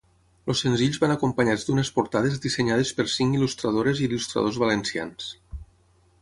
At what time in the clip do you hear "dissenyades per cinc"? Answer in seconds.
2.45-3.39